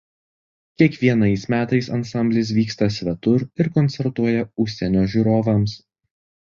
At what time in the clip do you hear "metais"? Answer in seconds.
1.53-1.89